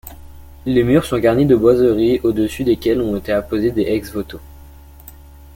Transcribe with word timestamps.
Les 0.65 0.81
murs 0.83 1.05
sont 1.05 1.19
garnis 1.19 1.45
de 1.45 1.55
boiseries 1.55 2.21
au-dessus 2.23 2.63
desquelles 2.63 3.01
ont 3.01 3.15
été 3.17 3.31
apposés 3.33 3.69
des 3.69 3.83
ex-voto. 3.83 4.39